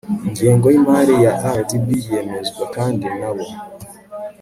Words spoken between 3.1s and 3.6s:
nabo